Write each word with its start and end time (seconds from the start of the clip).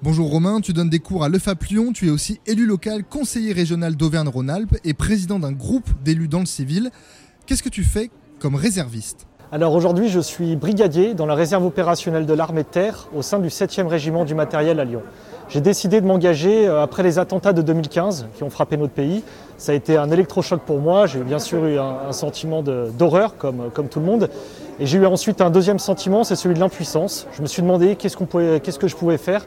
Bonjour 0.00 0.30
Romain, 0.30 0.60
tu 0.60 0.72
donnes 0.72 0.90
des 0.90 1.00
cours 1.00 1.24
à 1.24 1.28
l'EFAP 1.28 1.64
Lyon, 1.64 1.92
tu 1.92 2.06
es 2.06 2.10
aussi 2.10 2.38
élu 2.46 2.66
local, 2.66 3.02
conseiller 3.02 3.52
régional 3.52 3.96
d'Auvergne-Rhône-Alpes 3.96 4.76
et 4.84 4.94
président 4.94 5.40
d'un 5.40 5.50
groupe 5.50 5.88
d'élus 6.04 6.28
dans 6.28 6.38
le 6.38 6.46
civil. 6.46 6.90
Qu'est-ce 7.46 7.64
que 7.64 7.68
tu 7.68 7.82
fais 7.82 8.08
comme 8.38 8.54
réserviste? 8.54 9.26
Alors 9.50 9.74
aujourd'hui, 9.74 10.08
je 10.08 10.20
suis 10.20 10.54
brigadier 10.54 11.14
dans 11.14 11.26
la 11.26 11.34
réserve 11.34 11.64
opérationnelle 11.64 12.26
de 12.26 12.32
l'armée 12.32 12.62
terre 12.62 13.08
au 13.12 13.22
sein 13.22 13.40
du 13.40 13.48
7e 13.48 13.88
régiment 13.88 14.24
du 14.24 14.36
matériel 14.36 14.78
à 14.78 14.84
Lyon. 14.84 15.02
J'ai 15.48 15.60
décidé 15.60 16.00
de 16.00 16.06
m'engager 16.06 16.68
euh, 16.68 16.80
après 16.80 17.02
les 17.02 17.18
attentats 17.18 17.52
de 17.52 17.62
2015 17.62 18.28
qui 18.36 18.44
ont 18.44 18.50
frappé 18.50 18.76
notre 18.76 18.92
pays. 18.92 19.24
Ça 19.56 19.72
a 19.72 19.74
été 19.74 19.96
un 19.96 20.12
électrochoc 20.12 20.60
pour 20.60 20.78
moi. 20.78 21.06
J'ai 21.06 21.24
bien 21.24 21.40
sûr 21.40 21.64
eu 21.64 21.76
un, 21.76 22.12
sentiment 22.12 22.62
d'horreur 22.62 23.36
comme, 23.36 23.88
tout 23.90 23.98
le 23.98 24.06
monde. 24.06 24.30
Et 24.78 24.86
j'ai 24.86 24.98
eu 24.98 25.06
ensuite 25.06 25.40
un 25.40 25.50
deuxième 25.50 25.80
sentiment, 25.80 26.22
c'est 26.22 26.36
celui 26.36 26.54
de 26.54 26.60
l'impuissance. 26.60 27.26
Je 27.32 27.42
me 27.42 27.48
suis 27.48 27.62
demandé 27.62 27.96
qu'est-ce 27.96 28.78
que 28.78 28.86
je 28.86 28.94
pouvais 28.94 29.18
faire. 29.18 29.44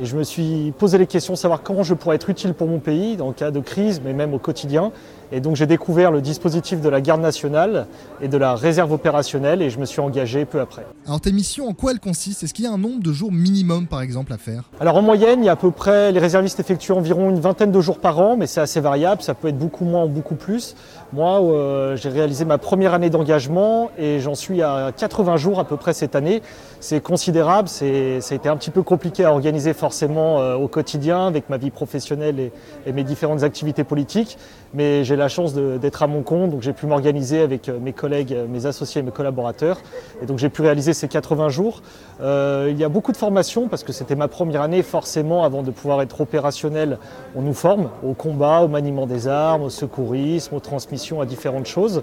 Et 0.00 0.04
je 0.04 0.16
me 0.16 0.24
suis 0.24 0.74
posé 0.78 0.98
les 0.98 1.06
questions, 1.06 1.36
savoir 1.36 1.62
comment 1.62 1.82
je 1.82 1.94
pourrais 1.94 2.16
être 2.16 2.28
utile 2.28 2.52
pour 2.52 2.66
mon 2.66 2.80
pays 2.80 3.16
dans 3.16 3.28
le 3.28 3.32
cas 3.32 3.50
de 3.50 3.60
crise, 3.60 4.02
mais 4.04 4.12
même 4.12 4.34
au 4.34 4.38
quotidien. 4.38 4.92
Et 5.32 5.40
donc 5.40 5.56
j'ai 5.56 5.66
découvert 5.66 6.10
le 6.10 6.20
dispositif 6.20 6.80
de 6.80 6.88
la 6.88 7.00
garde 7.00 7.20
nationale 7.20 7.86
et 8.20 8.28
de 8.28 8.36
la 8.36 8.54
réserve 8.54 8.92
opérationnelle 8.92 9.60
et 9.62 9.70
je 9.70 9.78
me 9.78 9.84
suis 9.84 10.00
engagé 10.00 10.44
peu 10.44 10.60
après. 10.60 10.86
Alors 11.06 11.20
tes 11.20 11.32
missions, 11.32 11.68
en 11.68 11.74
quoi 11.74 11.92
elles 11.92 12.00
consistent? 12.00 12.44
Est-ce 12.44 12.54
qu'il 12.54 12.64
y 12.64 12.68
a 12.68 12.72
un 12.72 12.78
nombre 12.78 13.02
de 13.02 13.12
jours 13.12 13.32
minimum 13.32 13.86
par 13.86 14.02
exemple 14.02 14.32
à 14.32 14.38
faire? 14.38 14.64
Alors 14.80 14.96
en 14.96 15.02
moyenne, 15.02 15.40
il 15.42 15.46
y 15.46 15.48
a 15.48 15.52
à 15.52 15.56
peu 15.56 15.70
près, 15.70 16.12
les 16.12 16.20
réservistes 16.20 16.60
effectuent 16.60 16.92
environ 16.92 17.30
une 17.30 17.40
vingtaine 17.40 17.72
de 17.72 17.80
jours 17.80 17.98
par 17.98 18.20
an, 18.20 18.36
mais 18.36 18.46
c'est 18.46 18.60
assez 18.60 18.80
variable, 18.80 19.22
ça 19.22 19.34
peut 19.34 19.48
être 19.48 19.58
beaucoup 19.58 19.84
moins 19.84 20.04
ou 20.04 20.08
beaucoup 20.08 20.36
plus. 20.36 20.76
Moi, 21.12 21.40
euh, 21.40 21.96
j'ai 21.96 22.08
réalisé 22.08 22.44
ma 22.44 22.58
première 22.58 22.94
année 22.94 23.10
d'engagement 23.10 23.90
et 23.98 24.20
j'en 24.20 24.34
suis 24.34 24.62
à 24.62 24.92
80 24.96 25.36
jours 25.36 25.58
à 25.58 25.64
peu 25.64 25.76
près 25.76 25.92
cette 25.92 26.14
année. 26.14 26.42
C'est 26.80 27.00
considérable, 27.00 27.68
c'est, 27.68 28.20
ça 28.20 28.34
a 28.34 28.36
été 28.36 28.48
un 28.48 28.56
petit 28.56 28.70
peu 28.70 28.82
compliqué 28.82 29.24
à 29.24 29.32
organiser 29.32 29.72
forcément 29.72 30.40
euh, 30.40 30.54
au 30.54 30.68
quotidien 30.68 31.26
avec 31.26 31.48
ma 31.48 31.56
vie 31.56 31.70
professionnelle 31.70 32.38
et, 32.38 32.52
et 32.86 32.92
mes 32.92 33.02
différentes 33.02 33.42
activités 33.42 33.84
politiques, 33.84 34.38
mais 34.74 35.04
j'ai 35.04 35.15
la 35.16 35.28
chance 35.28 35.54
d'être 35.54 36.02
à 36.02 36.06
mon 36.06 36.22
compte, 36.22 36.50
donc 36.50 36.62
j'ai 36.62 36.72
pu 36.72 36.86
m'organiser 36.86 37.40
avec 37.40 37.68
euh, 37.68 37.78
mes 37.80 37.92
collègues, 37.92 38.32
euh, 38.32 38.46
mes 38.48 38.66
associés 38.66 39.02
mes 39.02 39.10
collaborateurs. 39.10 39.78
Et 40.22 40.26
donc 40.26 40.38
j'ai 40.38 40.48
pu 40.48 40.62
réaliser 40.62 40.92
ces 40.92 41.08
80 41.08 41.48
jours. 41.48 41.82
Euh, 42.20 42.68
il 42.70 42.78
y 42.78 42.84
a 42.84 42.88
beaucoup 42.88 43.12
de 43.12 43.16
formations 43.16 43.68
parce 43.68 43.84
que 43.84 43.92
c'était 43.92 44.14
ma 44.14 44.28
première 44.28 44.62
année, 44.62 44.82
forcément, 44.82 45.44
avant 45.44 45.62
de 45.62 45.70
pouvoir 45.70 46.02
être 46.02 46.20
opérationnel, 46.20 46.98
on 47.34 47.42
nous 47.42 47.54
forme 47.54 47.90
au 48.04 48.14
combat, 48.14 48.60
au 48.60 48.68
maniement 48.68 49.06
des 49.06 49.28
armes, 49.28 49.62
au 49.62 49.70
secourisme, 49.70 50.54
aux 50.54 50.60
transmissions, 50.60 51.20
à 51.20 51.26
différentes 51.26 51.66
choses. 51.66 52.02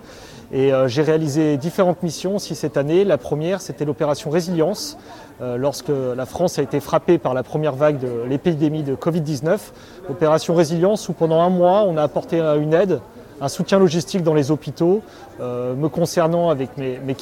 Et 0.52 0.72
j'ai 0.86 1.02
réalisé 1.02 1.58
différentes 1.58 2.03
missions 2.03 2.36
aussi 2.36 2.53
cette 2.53 2.77
année. 2.77 3.05
La 3.05 3.17
première, 3.17 3.59
c'était 3.59 3.86
l'opération 3.86 4.30
Résilience. 4.30 4.98
Lorsque 5.42 5.92
la 6.16 6.26
France 6.26 6.59
a 6.59 6.62
été 6.62 6.80
frappée 6.80 7.17
par 7.17 7.34
la 7.34 7.44
première 7.44 7.73
vague 7.73 8.00
de 8.00 8.23
l'épidémie 8.28 8.84
de 8.84 8.95
Covid-19, 8.95 9.59
opération 10.09 10.56
Résilience 10.56 11.09
où 11.09 11.14
pendant 11.14 11.42
un 11.42 11.50
mois, 11.50 11.84
on 11.84 11.98
a 11.98 12.03
apporté 12.03 12.39
une 12.39 12.73
aide 12.73 13.00
un 13.44 13.50
soutien 13.50 13.78
logistique 13.78 14.23
dans 14.23 14.34
les 14.34 14.52
hôpitaux. 14.52 15.02
Euh, 15.42 15.76
me 15.76 15.89
concernant 15.89 16.50
avec 16.50 16.70
mes, 16.78 17.16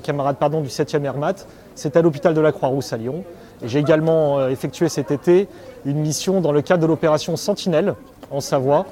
camarades 0.00 0.36
du 0.62 0.68
7e 0.68 1.04
Hermat, 1.04 1.34
c'est 1.74 1.96
à 1.96 2.02
l'hôpital 2.02 2.34
de 2.34 2.40
la 2.40 2.52
Croix-Rousse 2.52 2.92
à 2.92 2.96
Lyon. 2.96 3.24
J'ai 3.64 3.78
également 3.78 4.38
euh, 4.38 4.48
effectué 4.48 4.88
cet 4.88 5.10
été 5.10 5.48
une 5.84 5.98
mission 5.98 6.40
dans 6.40 6.52
le 6.52 6.62
cadre 6.62 6.82
de 6.82 6.86
l'opération 6.86 7.36
Sentinelle 7.36 7.94
en 8.30 8.40
Savoie 8.40 8.86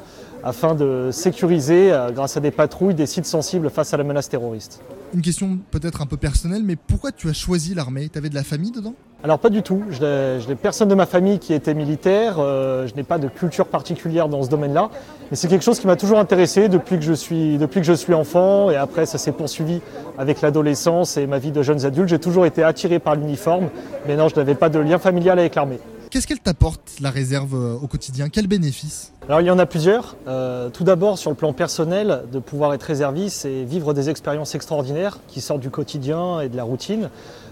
afin 0.45 0.75
de 0.75 1.11
sécuriser, 1.11 1.93
euh, 1.93 2.11
grâce 2.13 2.37
à 2.37 2.41
des 2.41 2.53
patrouilles, 2.53 2.95
des 2.95 3.07
sites 3.07 3.27
sensibles 3.27 3.69
face 3.69 3.93
à 3.93 3.97
la 3.97 4.05
menace 4.05 4.29
terroriste. 4.29 4.81
Une 5.13 5.23
question 5.23 5.59
peut-être 5.71 6.03
un 6.03 6.07
peu 6.07 6.17
personnelle, 6.17 6.63
mais 6.65 6.77
pourquoi 6.77 7.11
tu 7.11 7.29
as 7.29 7.33
choisi 7.33 7.75
l'armée? 7.75 8.09
Tu 8.09 8.19
avais 8.19 8.29
de 8.29 8.35
la 8.35 8.45
famille 8.45 8.71
dedans? 8.71 8.95
Alors 9.25 9.39
pas 9.39 9.51
du 9.51 9.63
tout, 9.63 9.83
je 9.91 10.47
n'ai 10.47 10.55
personne 10.55 10.89
de 10.89 10.95
ma 10.95 11.07
famille 11.07 11.39
qui 11.39 11.53
était 11.53 11.75
militaire, 11.75 12.37
euh, 12.39 12.87
je 12.87 12.95
n'ai 12.95 13.03
pas 13.03 13.19
de 13.19 13.27
culture 13.29 13.67
particulière 13.67 14.29
dans 14.29 14.43
ce 14.43 14.51
domaine-là, 14.51 14.91
mais 15.31 15.37
c'est 15.37 15.49
quelque 15.49 15.65
chose 15.65 15.81
qui 15.81 15.87
m'a 15.87 15.97
toujours 15.97 16.19
intéressé 16.19 16.69
depuis 16.69 16.97
que, 16.97 17.05
je 17.05 17.15
suis, 17.15 17.57
depuis 17.59 17.81
que 17.81 17.87
je 17.87 17.95
suis 17.95 18.15
enfant 18.15 18.71
et 18.71 18.77
après 18.77 19.07
ça 19.07 19.19
s'est 19.19 19.33
poursuivi 19.33 19.81
avec 20.19 20.43
l'adolescence 20.43 21.17
et 21.17 21.27
ma 21.27 21.39
vie 21.39 21.51
de 21.51 21.63
jeunes 21.63 21.85
adultes. 21.85 22.09
J'ai 22.11 22.21
toujours 22.21 22.47
été 22.47 22.63
attiré 22.63 22.99
par 22.99 23.17
l'uniforme, 23.17 23.71
mais 24.07 24.17
non, 24.17 24.29
je 24.29 24.37
n'avais 24.37 24.55
pas 24.55 24.69
de 24.69 24.79
lien 24.79 24.99
familial 24.99 25.39
avec 25.39 25.55
l'armée. 25.55 25.81
Qu'est-ce 26.11 26.27
qu'elle 26.27 26.41
t'apporte, 26.41 27.01
la 27.01 27.11
réserve, 27.11 27.55
euh, 27.55 27.75
au 27.75 27.89
quotidien? 27.89 28.29
Quels 28.29 28.47
bénéfices 28.47 29.13
Alors, 29.29 29.41
il 29.41 29.47
y 29.47 29.51
en 29.51 29.59
a 29.59 29.67
plusieurs. 29.67 30.17
Euh, 30.29 30.71
tout 30.71 30.85
d'abord, 30.85 31.19
sur 31.19 31.31
le 31.31 31.37
plan 31.37 31.53
personnel, 31.53 32.23
de 32.33 32.39
pouvoir 32.39 32.75
être 32.75 32.85
réserviste, 32.85 33.41
c'est 33.41 33.65
vivre 33.65 33.93
des 33.93 34.09
expériences 34.09 34.55
extraordinaires 34.55 35.19
qui 35.27 35.41
sortent 35.41 35.61
du 35.61 35.71
quotidien 35.71 36.41
et 36.41 36.49
de 36.49 36.57
la 36.57 36.63
routine. 36.63 37.11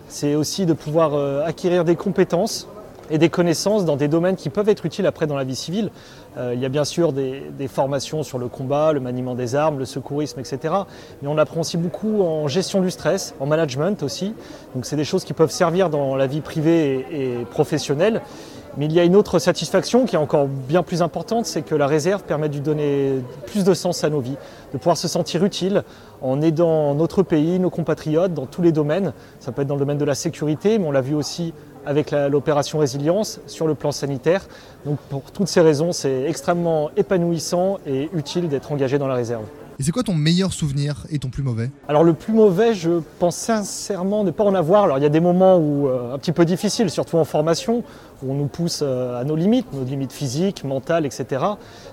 C'est 0.09 0.37
aussi 0.37 0.67
de 0.67 0.73
pouvoir 0.73 1.15
euh, 1.15 1.45
acquérir 1.45 1.85
des 1.85 1.97
compétences 1.97 2.69
et 3.11 3.19
des 3.19 3.29
connaissances 3.29 3.85
dans 3.85 3.97
des 3.97 4.09
domaines 4.09 4.37
qui 4.37 4.51
peuvent 4.51 4.69
être 4.69 4.87
utiles 4.87 5.07
après 5.07 5.27
dans 5.27 5.37
la 5.37 5.45
vie 5.45 5.57
civile. 5.57 5.91
il 6.37 6.59
y 6.59 6.65
a 6.65 6.69
bien 6.69 6.85
sûr 6.85 7.13
des, 7.13 7.69
formations 7.69 8.23
sur 8.23 8.39
le 8.39 8.49
combat, 8.49 8.93
le 8.93 9.01
maniement 9.01 9.35
des 9.35 9.55
armes, 9.55 9.79
le 9.79 9.85
secourisme, 9.85 10.41
etc. 10.41 10.75
Mais 11.23 11.29
on 11.29 11.39
apprend 11.39 11.61
aussi 11.61 11.77
beaucoup 11.77 12.23
en 12.23 12.49
gestion 12.49 12.81
du 12.81 12.91
stress, 12.91 13.35
en 13.41 13.47
management 13.47 14.03
aussi. 14.03 14.35
Donc 14.75 14.87
c'est 14.87 14.97
des 14.97 15.05
choses 15.05 15.25
qui 15.25 15.33
peuvent 15.33 15.51
servir 15.51 15.91
dans 15.91 16.17
la 16.17 16.27
vie 16.27 16.41
privée 16.41 17.07
et 17.11 17.45
professionnelle. 17.51 18.23
Mais 18.77 18.87
il 18.87 18.93
y 18.93 18.99
a 18.99 19.05
une 19.05 19.15
autre 19.15 19.39
satisfaction 19.39 20.05
qui 20.05 20.17
est 20.17 20.19
encore 20.19 20.49
bien 20.49 20.83
plus 20.83 21.01
importante, 21.01 21.47
c'est 21.47 21.63
que 21.63 21.77
la 21.77 21.87
réserve 21.87 22.25
permet 22.25 22.49
de 22.49 22.59
donner 22.59 23.21
plus 23.47 23.63
de 23.63 23.73
sens 23.73 24.03
à 24.03 24.11
nos 24.11 24.19
vies, 24.19 24.37
de 24.73 24.79
pouvoir 24.79 24.97
se 24.97 25.07
sentir 25.07 25.45
utile 25.45 25.85
en 26.23 26.43
aidant 26.43 26.95
notre 26.95 27.23
pays, 27.23 27.61
nos 27.61 27.71
compatriotes 27.71 28.35
dans 28.35 28.47
tous 28.47 28.63
les 28.63 28.73
domaines. 28.73 29.13
Ça 29.39 29.53
peut 29.53 29.63
être 29.63 29.69
dans 29.69 29.75
le 29.75 29.81
domaine 29.81 29.99
de 29.99 30.05
la 30.05 30.17
sécurité, 30.17 30.79
mais 30.81 30.87
on 30.87 30.93
l'a 30.93 31.03
vu 31.03 31.15
aussi 31.15 31.55
avec 31.87 32.11
l'opération 32.11 32.79
Résilience 32.79 33.41
sur 33.47 33.67
le 33.67 33.75
plan 33.75 33.93
sanitaire. 33.93 34.47
Donc 34.87 34.99
pour 35.09 35.23
toutes 35.31 35.49
ces 35.49 35.61
raisons, 35.61 35.93
c'est 35.93 36.25
extrêmement 36.25 36.91
épanouissant 36.97 37.79
et 37.87 38.09
utile 38.13 38.49
d'être 38.49 38.73
engagé 38.73 38.99
dans 38.99 39.09
la 39.09 39.15
réserve. 39.15 39.45
Et 39.81 39.83
c'est 39.83 39.91
quoi 39.91 40.05
ton 40.05 40.15
meilleur 40.15 40.53
souvenir 40.53 41.05
et 41.11 41.19
ton 41.19 41.31
plus 41.31 41.43
mauvais? 41.43 41.69
Alors 41.89 42.05
le 42.05 42.15
plus 42.15 42.33
mauvais, 42.33 42.75
je 42.75 43.01
pense 43.19 43.35
sincèrement 43.35 44.23
ne 44.23 44.31
pas 44.31 44.45
en 44.45 44.55
avoir. 44.55 44.85
Alors 44.85 44.99
il 44.99 45.03
y 45.03 45.07
a 45.07 45.11
des 45.11 45.21
moments 45.21 45.57
où 45.57 45.89
euh, 45.89 46.15
un 46.15 46.19
petit 46.19 46.31
peu 46.31 46.45
difficiles, 46.45 46.91
surtout 46.91 47.17
en 47.17 47.25
formation, 47.25 47.83
où 48.23 48.31
on 48.31 48.35
nous 48.35 48.47
pousse 48.47 48.83
euh, 48.85 49.21
à 49.21 49.25
nos 49.25 49.35
limites, 49.35 49.67
nos 49.73 49.83
limites 49.83 50.13
physiques, 50.13 50.63
mentales, 50.63 51.07
etc. 51.07 51.27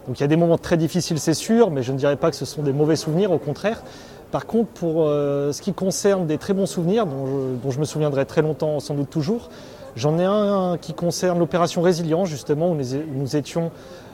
Donc 0.08 0.20
il 0.20 0.22
y 0.22 0.24
a 0.24 0.28
des 0.28 0.36
moments 0.36 0.60
très 0.60 0.78
difficiles, 0.78 1.20
c'est 1.20 1.34
sûr, 1.34 1.72
mais 1.72 1.82
je 1.82 1.92
ne 1.92 1.98
dirais 1.98 2.18
pas 2.18 2.30
que 2.30 2.36
ce 2.36 2.46
sont 2.46 2.62
des 2.62 2.74
mauvais 2.74 2.96
souvenirs, 2.96 3.32
au 3.32 3.40
contraire. 3.40 3.82
Par 4.30 4.46
contre, 4.46 4.70
pour 4.70 5.08
euh, 5.08 5.52
ce 5.52 5.62
qui 5.64 5.74
concerne 5.74 6.28
des 6.28 6.38
très 6.38 6.54
bons 6.54 6.68
souvenirs, 6.68 7.08
dont 7.08 7.26
je, 7.26 7.64
dont 7.64 7.72
je 7.72 7.80
me 7.80 7.86
souviendrai 7.86 8.26
très 8.26 8.44
longtemps, 8.44 8.80
sans 8.80 8.94
doute 8.94 9.10
toujours, 9.10 9.50
J'en 9.96 10.18
ai 10.18 10.26
un 10.26 10.78
qui 10.80 10.94
concerne 10.94 11.40
l'opération 11.40 11.82
Résilience, 11.82 12.30
justement, 12.30 12.72
où 12.72 12.76
nous 12.76 13.36
étions 13.36 13.72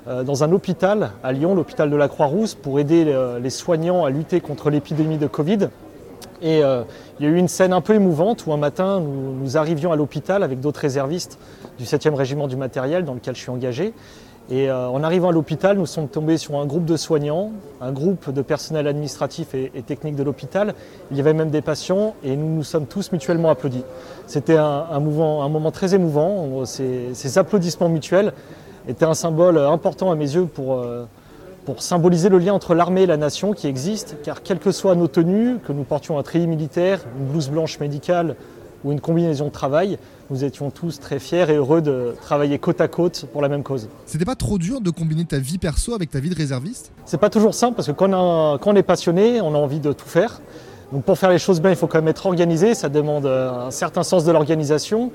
euh, 0.07 0.23
dans 0.23 0.43
un 0.43 0.51
hôpital 0.51 1.11
à 1.23 1.31
Lyon, 1.33 1.53
l'hôpital 1.53 1.89
de 1.89 1.95
la 1.95 2.07
Croix-Rousse, 2.07 2.55
pour 2.55 2.79
aider 2.79 3.05
euh, 3.07 3.39
les 3.39 3.49
soignants 3.49 4.05
à 4.05 4.09
lutter 4.09 4.41
contre 4.41 4.69
l'épidémie 4.69 5.17
de 5.17 5.27
Covid. 5.27 5.69
Et 6.41 6.63
euh, 6.63 6.83
il 7.19 7.25
y 7.25 7.29
a 7.29 7.31
eu 7.31 7.37
une 7.37 7.47
scène 7.47 7.73
un 7.73 7.81
peu 7.81 7.93
émouvante 7.93 8.45
où 8.47 8.53
un 8.53 8.57
matin, 8.57 8.99
nous, 9.01 9.57
arrivions 9.57 9.91
à 9.91 9.95
l'hôpital 9.95 10.43
avec 10.43 10.59
d'autres 10.59 10.79
réservistes 10.79 11.37
du 11.77 11.83
7e 11.83 12.13
régiment 12.13 12.47
du 12.47 12.55
matériel 12.55 13.05
dans 13.05 13.13
lequel 13.13 13.35
je 13.35 13.41
suis 13.41 13.51
engagé. 13.51 13.93
Et 14.49 14.71
en 14.71 15.03
arrivant 15.03 15.29
à 15.29 15.31
l'hôpital, 15.33 15.77
nous 15.77 15.85
sommes 15.85 16.07
tombés 16.07 16.37
sur 16.37 16.55
un 16.57 16.65
groupe 16.65 16.85
de 16.85 16.95
soignants, 16.95 17.51
un 17.81 17.91
groupe 17.91 18.31
de 18.31 18.41
personnel 18.41 18.87
administratif 18.87 19.53
et, 19.53 19.69
technique 19.85 20.15
de 20.15 20.23
l'hôpital. 20.23 20.73
Il 21.11 21.17
y 21.17 21.19
avait 21.19 21.33
même 21.33 21.49
des 21.49 21.61
patients 21.61 22.15
et 22.23 22.37
nous 22.37 22.55
nous 22.55 22.63
sommes 22.63 22.85
tous 22.85 23.11
mutuellement 23.11 23.49
applaudis. 23.49 23.83
C'était 24.25 24.55
un, 24.55 24.99
moment 25.01 25.71
très 25.71 25.95
émouvant. 25.95 26.63
ces 26.65 27.37
applaudissements 27.37 27.89
mutuels 27.89 28.31
était 28.87 29.05
un 29.05 29.13
symbole 29.13 29.57
important 29.57 30.11
à 30.11 30.15
mes 30.15 30.33
yeux 30.33 30.45
pour, 30.45 30.79
euh, 30.79 31.05
pour 31.65 31.81
symboliser 31.81 32.29
le 32.29 32.37
lien 32.37 32.53
entre 32.53 32.73
l'armée 32.73 33.01
et 33.01 33.05
la 33.05 33.17
nation 33.17 33.51
qui 33.53 33.67
existe, 33.67 34.15
car 34.23 34.41
quelles 34.41 34.59
que 34.59 34.71
soient 34.71 34.95
nos 34.95 35.07
tenues, 35.07 35.57
que 35.59 35.73
nous 35.73 35.83
portions 35.83 36.17
un 36.17 36.23
treillis 36.23 36.47
militaire, 36.47 37.01
une 37.19 37.25
blouse 37.25 37.49
blanche 37.49 37.79
médicale 37.79 38.35
ou 38.83 38.91
une 38.91 39.01
combinaison 39.01 39.45
de 39.45 39.51
travail, 39.51 39.97
nous 40.29 40.43
étions 40.43 40.71
tous 40.71 40.99
très 40.99 41.19
fiers 41.19 41.49
et 41.49 41.55
heureux 41.55 41.81
de 41.81 42.15
travailler 42.21 42.59
côte 42.59 42.81
à 42.81 42.87
côte 42.87 43.25
pour 43.31 43.41
la 43.41 43.49
même 43.49 43.63
cause. 43.63 43.87
C'était 44.05 44.25
pas 44.25 44.35
trop 44.35 44.57
dur 44.57 44.81
de 44.81 44.89
combiner 44.89 45.25
ta 45.25 45.39
vie 45.39 45.57
perso 45.57 45.93
avec 45.93 46.09
ta 46.09 46.19
vie 46.19 46.29
de 46.29 46.35
réserviste? 46.35 46.91
C'est 47.05 47.19
pas 47.19 47.29
toujours 47.29 47.53
simple 47.53 47.75
parce 47.75 47.87
que 47.87 47.93
quand 47.93 48.11
on, 48.13 48.75
est 48.75 48.83
passionné, 48.83 49.41
on 49.41 49.53
a 49.55 49.57
envie 49.57 49.79
de 49.79 49.93
tout 49.93 50.07
faire. 50.07 50.41
Donc 50.91 51.03
pour 51.03 51.17
faire 51.17 51.29
les 51.29 51.39
choses 51.39 51.61
bien, 51.61 51.71
il 51.71 51.75
faut 51.75 51.87
quand 51.87 51.97
même 51.97 52.07
être 52.07 52.25
organisé, 52.25 52.73
ça 52.73 52.87
demande 52.87 53.25
un 53.25 53.71
certain 53.71 54.03
sens 54.03 54.23
de 54.23 54.31
l'organisation, 54.31 55.11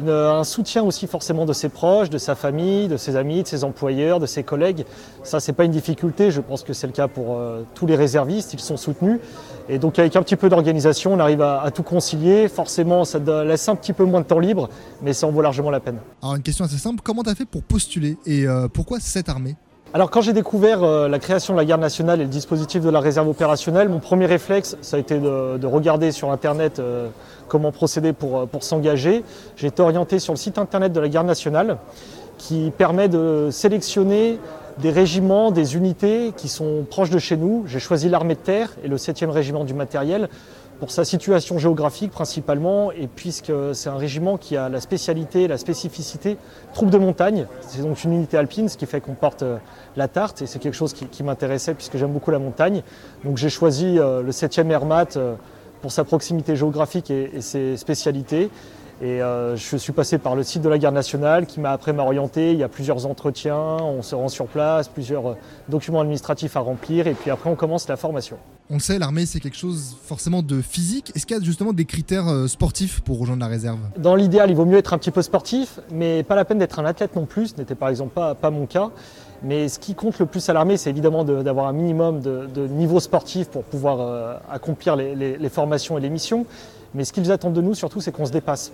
un 0.00 0.44
soutien 0.44 0.82
aussi 0.82 1.06
forcément 1.06 1.44
de 1.44 1.52
ses 1.52 1.68
proches, 1.68 2.10
de 2.10 2.18
sa 2.18 2.34
famille, 2.34 2.88
de 2.88 2.96
ses 2.96 3.16
amis, 3.16 3.42
de 3.42 3.48
ses 3.48 3.64
employeurs, 3.64 4.20
de 4.20 4.26
ses 4.26 4.42
collègues. 4.42 4.84
Ça, 5.22 5.40
c'est 5.40 5.52
pas 5.52 5.64
une 5.64 5.70
difficulté. 5.70 6.30
Je 6.30 6.40
pense 6.40 6.62
que 6.62 6.72
c'est 6.72 6.86
le 6.86 6.92
cas 6.92 7.08
pour 7.08 7.36
euh, 7.36 7.62
tous 7.74 7.86
les 7.86 7.96
réservistes. 7.96 8.54
Ils 8.54 8.60
sont 8.60 8.76
soutenus. 8.76 9.20
Et 9.68 9.78
donc, 9.78 9.98
avec 9.98 10.16
un 10.16 10.22
petit 10.22 10.36
peu 10.36 10.48
d'organisation, 10.48 11.12
on 11.12 11.18
arrive 11.18 11.42
à, 11.42 11.70
tout 11.72 11.82
concilier. 11.82 12.48
Forcément, 12.48 13.04
ça 13.04 13.18
laisse 13.44 13.68
un 13.68 13.76
petit 13.76 13.92
peu 13.92 14.04
moins 14.04 14.20
de 14.20 14.26
temps 14.26 14.38
libre, 14.38 14.68
mais 15.02 15.12
ça 15.12 15.26
en 15.26 15.30
vaut 15.30 15.42
largement 15.42 15.70
la 15.70 15.80
peine. 15.80 15.98
Alors, 16.22 16.36
une 16.36 16.42
question 16.42 16.64
assez 16.64 16.78
simple. 16.78 17.00
Comment 17.02 17.22
tu 17.22 17.34
fait 17.34 17.44
pour 17.46 17.62
postuler 17.62 18.16
et 18.26 18.46
euh, 18.46 18.68
pourquoi 18.68 18.98
cette 19.00 19.28
armée? 19.28 19.56
Alors 19.94 20.10
quand 20.10 20.22
j'ai 20.22 20.32
découvert 20.32 20.82
euh, 20.82 21.06
la 21.06 21.18
création 21.18 21.52
de 21.52 21.58
la 21.58 21.66
garde 21.66 21.82
nationale 21.82 22.22
et 22.22 22.24
le 22.24 22.30
dispositif 22.30 22.82
de 22.82 22.88
la 22.88 22.98
réserve 22.98 23.28
opérationnelle, 23.28 23.90
mon 23.90 23.98
premier 23.98 24.24
réflexe, 24.24 24.78
ça 24.80 24.96
a 24.96 24.98
été 25.00 25.18
de, 25.18 25.66
regarder 25.66 26.12
sur 26.12 26.30
Internet 26.30 26.78
euh, 26.78 27.08
comment 27.46 27.72
procéder 27.72 28.14
pour, 28.14 28.38
euh, 28.38 28.46
pour 28.46 28.64
s'engager. 28.64 29.22
J'ai 29.56 29.66
été 29.66 29.82
orienté 29.82 30.18
sur 30.18 30.32
le 30.32 30.38
site 30.38 30.56
Internet 30.56 30.94
de 30.94 31.00
la 31.00 31.10
garde 31.10 31.26
nationale 31.26 31.76
qui 32.38 32.72
permet 32.78 33.08
de 33.08 33.50
sélectionner 33.50 34.38
des 34.78 34.90
régiments, 34.90 35.50
des 35.50 35.76
unités 35.76 36.32
qui 36.38 36.48
sont 36.48 36.86
proches 36.88 37.10
de 37.10 37.18
chez 37.18 37.36
nous. 37.36 37.64
J'ai 37.66 37.78
choisi 37.78 38.08
l'armée 38.08 38.34
de 38.34 38.40
terre 38.40 38.70
et 38.82 38.88
le 38.88 38.96
7e 38.96 39.28
régiment 39.28 39.64
du 39.64 39.74
matériel 39.74 40.30
pour 40.82 40.90
sa 40.90 41.04
situation 41.04 41.58
géographique 41.58 42.10
principalement 42.10 42.90
et 42.90 43.06
puisque 43.06 43.52
c'est 43.72 43.88
un 43.88 43.94
régiment 43.96 44.36
qui 44.36 44.56
a 44.56 44.68
la 44.68 44.80
spécialité, 44.80 45.46
la 45.46 45.56
spécificité 45.56 46.36
troupe 46.74 46.90
de 46.90 46.98
montagne. 46.98 47.46
C'est 47.60 47.82
donc 47.82 48.02
une 48.02 48.12
unité 48.12 48.36
alpine, 48.36 48.68
ce 48.68 48.76
qui 48.76 48.86
fait 48.86 49.00
qu'on 49.00 49.14
porte 49.14 49.44
euh, 49.44 49.58
la 49.94 50.08
tarte 50.08 50.42
et 50.42 50.46
c'est 50.46 50.58
quelque 50.58 50.74
chose 50.74 50.92
qui, 50.92 51.22
m'intéressait 51.22 51.74
puisque 51.74 51.98
j'aime 51.98 52.10
beaucoup 52.10 52.32
la 52.32 52.40
montagne. 52.40 52.82
Donc 53.24 53.36
j'ai 53.36 53.48
choisi 53.48 53.96
euh, 53.96 54.22
le 54.22 54.32
7e 54.32 54.68
Airmat 54.70 55.06
euh, 55.14 55.36
pour 55.82 55.92
sa 55.92 56.02
proximité 56.02 56.56
géographique 56.56 57.12
et 57.12 57.40
ses 57.40 57.76
spécialités. 57.76 58.50
Et 59.02 59.20
euh, 59.20 59.56
je 59.56 59.76
suis 59.76 59.92
passé 59.92 60.16
par 60.16 60.36
le 60.36 60.44
site 60.44 60.62
de 60.62 60.68
la 60.68 60.78
garde 60.78 60.94
nationale 60.94 61.46
qui 61.46 61.58
m'a 61.58 61.72
après 61.72 61.92
m'a 61.92 62.04
orienté. 62.04 62.52
Il 62.52 62.58
y 62.58 62.62
a 62.62 62.68
plusieurs 62.68 63.04
entretiens, 63.04 63.56
on 63.56 64.00
se 64.00 64.14
rend 64.14 64.28
sur 64.28 64.46
place, 64.46 64.86
plusieurs 64.86 65.30
euh, 65.30 65.34
documents 65.68 66.00
administratifs 66.00 66.56
à 66.56 66.60
remplir 66.60 67.08
et 67.08 67.14
puis 67.14 67.28
après 67.32 67.50
on 67.50 67.56
commence 67.56 67.88
la 67.88 67.96
formation. 67.96 68.36
On 68.70 68.74
le 68.74 68.80
sait, 68.80 69.00
l'armée 69.00 69.26
c'est 69.26 69.40
quelque 69.40 69.56
chose 69.56 69.96
forcément 70.04 70.40
de 70.40 70.62
physique. 70.62 71.10
Est-ce 71.16 71.26
qu'il 71.26 71.36
y 71.36 71.40
a 71.40 71.42
justement 71.42 71.72
des 71.72 71.84
critères 71.84 72.28
euh, 72.28 72.46
sportifs 72.46 73.00
pour 73.00 73.18
rejoindre 73.18 73.40
la 73.40 73.48
réserve? 73.48 73.80
Dans 73.98 74.14
l'idéal, 74.14 74.50
il 74.50 74.56
vaut 74.56 74.66
mieux 74.66 74.78
être 74.78 74.92
un 74.92 74.98
petit 74.98 75.10
peu 75.10 75.22
sportif, 75.22 75.80
mais 75.90 76.22
pas 76.22 76.36
la 76.36 76.44
peine 76.44 76.58
d'être 76.58 76.78
un 76.78 76.84
athlète 76.84 77.16
non 77.16 77.26
plus. 77.26 77.48
Ce 77.48 77.56
n'était 77.56 77.74
par 77.74 77.88
exemple 77.88 78.14
pas, 78.14 78.36
pas 78.36 78.50
mon 78.50 78.66
cas. 78.66 78.92
Mais 79.44 79.68
ce 79.68 79.78
qui 79.78 79.94
compte 79.94 80.18
le 80.18 80.26
plus 80.26 80.48
à 80.48 80.52
l'armée, 80.52 80.76
c'est 80.76 80.90
évidemment 80.90 81.24
d'avoir 81.24 81.66
un 81.66 81.72
minimum 81.72 82.20
de, 82.20 82.66
niveau 82.68 83.00
sportif 83.00 83.48
pour 83.48 83.64
pouvoir 83.64 84.40
accomplir 84.50 84.96
les 84.96 85.48
formations 85.48 85.98
et 85.98 86.00
les 86.00 86.10
missions. 86.10 86.46
Mais 86.94 87.04
ce 87.04 87.12
qu'ils 87.12 87.30
attendent 87.32 87.54
de 87.54 87.60
nous 87.60 87.74
surtout, 87.74 88.00
c'est 88.00 88.12
qu'on 88.12 88.26
se 88.26 88.32
dépasse. 88.32 88.72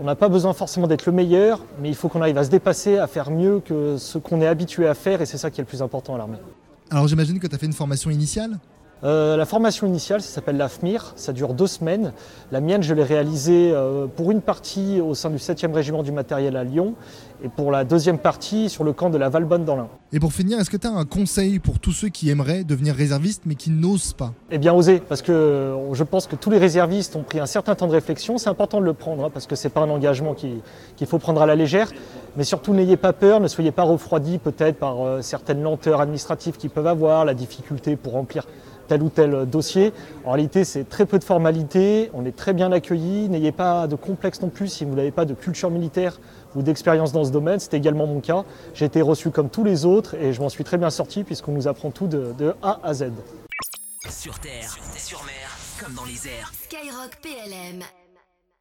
On 0.00 0.04
n'a 0.04 0.14
pas 0.14 0.28
besoin 0.28 0.54
forcément 0.54 0.86
d'être 0.86 1.04
le 1.04 1.12
meilleur, 1.12 1.64
mais 1.80 1.88
il 1.88 1.94
faut 1.94 2.08
qu'on 2.08 2.22
arrive 2.22 2.38
à 2.38 2.44
se 2.44 2.50
dépasser, 2.50 2.96
à 2.96 3.06
faire 3.06 3.30
mieux 3.30 3.60
que 3.60 3.98
ce 3.98 4.18
qu'on 4.18 4.40
est 4.40 4.46
habitué 4.46 4.88
à 4.88 4.94
faire, 4.94 5.20
et 5.20 5.26
c'est 5.26 5.36
ça 5.36 5.50
qui 5.50 5.60
est 5.60 5.64
le 5.64 5.68
plus 5.68 5.82
important 5.82 6.14
à 6.14 6.18
l'armée. 6.18 6.38
Alors 6.90 7.08
j'imagine 7.08 7.38
que 7.38 7.46
tu 7.46 7.54
as 7.54 7.58
fait 7.58 7.66
une 7.66 7.72
formation 7.72 8.10
initiale? 8.10 8.58
Euh, 9.04 9.36
la 9.36 9.46
formation 9.46 9.86
initiale, 9.86 10.22
ça 10.22 10.32
s'appelle 10.32 10.56
l'AFMIR, 10.56 11.14
ça 11.16 11.32
dure 11.32 11.54
deux 11.54 11.66
semaines. 11.66 12.12
La 12.52 12.60
mienne, 12.60 12.84
je 12.84 12.94
l'ai 12.94 13.02
réalisée 13.02 13.72
euh, 13.72 14.06
pour 14.06 14.30
une 14.30 14.40
partie 14.40 15.00
au 15.00 15.14
sein 15.14 15.28
du 15.28 15.38
7e 15.38 15.72
régiment 15.72 16.04
du 16.04 16.12
matériel 16.12 16.56
à 16.56 16.62
Lyon 16.62 16.94
et 17.42 17.48
pour 17.48 17.72
la 17.72 17.82
deuxième 17.82 18.18
partie 18.18 18.68
sur 18.68 18.84
le 18.84 18.92
camp 18.92 19.10
de 19.10 19.18
la 19.18 19.28
Valbonne 19.28 19.64
dans 19.64 19.74
l'Ain. 19.74 19.88
Et 20.12 20.20
pour 20.20 20.32
finir, 20.32 20.60
est-ce 20.60 20.70
que 20.70 20.76
tu 20.76 20.86
as 20.86 20.92
un 20.92 21.04
conseil 21.04 21.58
pour 21.58 21.80
tous 21.80 21.90
ceux 21.90 22.10
qui 22.10 22.30
aimeraient 22.30 22.62
devenir 22.62 22.94
réservistes 22.94 23.42
mais 23.44 23.56
qui 23.56 23.70
n'osent 23.70 24.12
pas? 24.12 24.32
Eh 24.52 24.58
bien, 24.58 24.72
oser, 24.72 25.00
parce 25.00 25.22
que 25.22 25.32
euh, 25.32 25.94
je 25.94 26.04
pense 26.04 26.28
que 26.28 26.36
tous 26.36 26.50
les 26.50 26.58
réservistes 26.58 27.16
ont 27.16 27.24
pris 27.24 27.40
un 27.40 27.46
certain 27.46 27.74
temps 27.74 27.88
de 27.88 27.92
réflexion. 27.92 28.38
C'est 28.38 28.50
important 28.50 28.78
de 28.78 28.84
le 28.84 28.94
prendre, 28.94 29.24
hein, 29.24 29.30
parce 29.34 29.48
que 29.48 29.56
ce 29.56 29.66
n'est 29.66 29.72
pas 29.72 29.80
un 29.80 29.90
engagement 29.90 30.34
qu'il 30.34 31.06
faut 31.08 31.18
prendre 31.18 31.42
à 31.42 31.46
la 31.46 31.56
légère. 31.56 31.90
Mais 32.36 32.44
surtout, 32.44 32.72
n'ayez 32.72 32.96
pas 32.96 33.12
peur, 33.12 33.40
ne 33.40 33.48
soyez 33.48 33.72
pas 33.72 33.82
refroidis 33.82 34.38
peut-être 34.38 34.78
par 34.78 35.22
certaines 35.22 35.62
lenteurs 35.62 36.00
administratives 36.00 36.56
qu'ils 36.56 36.70
peuvent 36.70 36.86
avoir, 36.86 37.24
la 37.24 37.34
difficulté 37.34 37.96
pour 37.96 38.12
remplir 38.12 38.46
tel 38.92 39.02
ou 39.02 39.08
tel 39.08 39.46
dossier. 39.46 39.90
En 40.26 40.32
réalité, 40.32 40.64
c'est 40.64 40.86
très 40.86 41.06
peu 41.06 41.18
de 41.18 41.24
formalités, 41.24 42.10
on 42.12 42.26
est 42.26 42.36
très 42.36 42.52
bien 42.52 42.70
accueillis, 42.72 43.30
n'ayez 43.30 43.52
pas 43.52 43.86
de 43.86 43.96
complexe 43.96 44.42
non 44.42 44.50
plus 44.50 44.68
si 44.68 44.84
vous 44.84 44.94
n'avez 44.94 45.10
pas 45.10 45.24
de 45.24 45.32
culture 45.32 45.70
militaire 45.70 46.20
ou 46.54 46.60
d'expérience 46.60 47.12
dans 47.12 47.24
ce 47.24 47.30
domaine, 47.30 47.58
c'est 47.58 47.72
également 47.72 48.06
mon 48.06 48.20
cas. 48.20 48.44
J'ai 48.74 48.84
été 48.84 49.00
reçu 49.00 49.30
comme 49.30 49.48
tous 49.48 49.64
les 49.64 49.86
autres 49.86 50.14
et 50.14 50.34
je 50.34 50.42
m'en 50.42 50.50
suis 50.50 50.64
très 50.64 50.76
bien 50.76 50.90
sorti 50.90 51.24
puisqu'on 51.24 51.52
nous 51.52 51.68
apprend 51.68 51.90
tout 51.90 52.06
de, 52.06 52.34
de 52.36 52.54
A 52.60 52.80
à 52.82 52.92
Z. 52.92 53.04
Sur 54.10 54.38
terre, 54.40 54.76
sur 54.98 55.24
mer, 55.24 55.56
comme 55.82 55.94
dans 55.94 56.04
les 56.04 56.28
airs. 56.28 56.52
Skyrock 56.52 57.16
PLM. 57.22 57.82